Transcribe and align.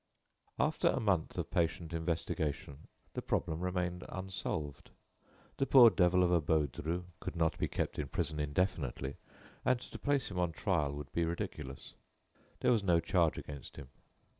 After 0.57 0.87
a 0.87 0.99
month 0.99 1.37
of 1.37 1.51
patient 1.51 1.93
investigation, 1.93 2.87
the 3.13 3.21
problem 3.21 3.59
remained 3.59 4.03
unsolved. 4.09 4.89
The 5.57 5.67
poor 5.67 5.91
devil 5.91 6.23
of 6.23 6.31
a 6.31 6.41
Baudru 6.41 7.03
could 7.19 7.35
not 7.35 7.55
be 7.59 7.67
kept 7.67 7.99
in 7.99 8.07
prison 8.07 8.39
indefinitely, 8.39 9.17
and 9.63 9.79
to 9.79 9.99
place 9.99 10.31
him 10.31 10.39
on 10.39 10.53
trial 10.53 10.91
would 10.93 11.11
be 11.11 11.23
ridiculous. 11.23 11.93
There 12.61 12.71
was 12.71 12.81
no 12.81 12.99
charge 12.99 13.37
against 13.37 13.75
him. 13.75 13.89